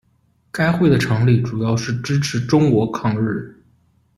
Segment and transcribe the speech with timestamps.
[0.51, 3.55] 该会的成立主要是支持中国抗日。